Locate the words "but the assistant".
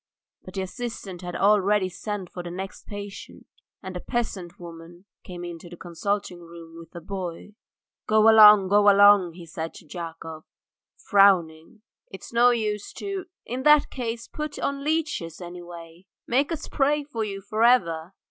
0.43-1.21